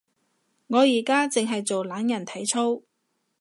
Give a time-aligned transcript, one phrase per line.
[0.65, 2.81] 我而家淨係做懶人體操